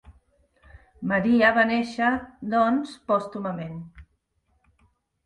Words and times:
Maria 1.11 1.51
va 1.57 1.65
néixer, 1.71 2.09
doncs, 2.53 2.95
pòstumament. 3.13 3.77